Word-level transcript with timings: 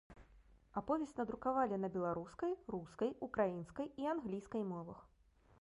Аповесць 0.79 1.13
надрукавалі 1.19 1.77
на 1.83 1.91
беларускай, 1.97 2.57
рускай, 2.77 3.15
украінскай 3.31 3.87
і 4.05 4.11
англійскай 4.15 4.63
мовах. 4.75 4.99